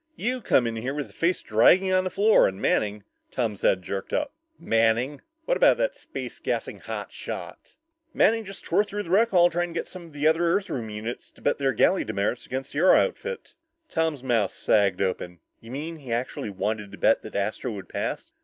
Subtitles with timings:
[0.15, 3.83] "You come in here with a face dragging on the floor, and Manning" Tom's head
[3.83, 4.33] jerked up.
[4.57, 5.21] "Manning!
[5.45, 7.75] What about that space gassing hot shot?""
[8.11, 10.89] Manning just tore through the rec hall trying to get some of the other Earthworm
[10.89, 13.53] units to bet their galley demerits against your outfit."
[13.91, 15.39] Tom's mouth sagged open.
[15.59, 18.31] "You mean, he actually wanted to bet that Astro would pass?"